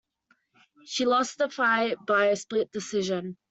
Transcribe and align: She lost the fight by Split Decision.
She 0.85 1.05
lost 1.05 1.37
the 1.37 1.47
fight 1.47 2.03
by 2.07 2.33
Split 2.33 2.71
Decision. 2.71 3.37